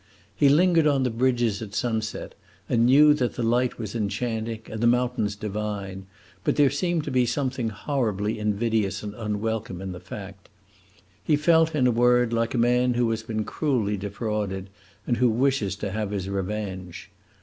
[0.35, 2.33] He lingered on the bridges at sunset,
[2.67, 6.07] and knew that the light was enchanting and the mountains divine,
[6.43, 10.49] but there seemed to be something horribly invidious and unwelcome in the fact.
[11.23, 14.71] He felt, in a word, like a man who has been cruelly defrauded
[15.05, 17.11] and who wishes to have his revenge.